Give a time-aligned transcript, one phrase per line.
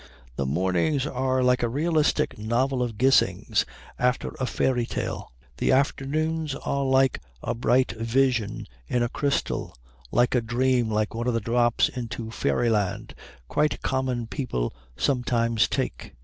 [0.35, 3.67] The mornings are like a realistic novel of Gissing's
[3.99, 5.31] after a fairy tale.
[5.57, 9.77] The afternoons are like a bright vision in a crystal,
[10.09, 13.13] like a dream, like one of the drops into fairyland
[13.47, 16.15] quite common people sometimes take.